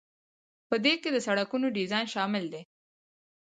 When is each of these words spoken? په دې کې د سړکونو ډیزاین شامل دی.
په 0.69 0.75
دې 0.83 0.93
کې 1.01 1.09
د 1.11 1.17
سړکونو 1.27 1.67
ډیزاین 1.77 2.05
شامل 2.13 2.43
دی. 2.53 2.63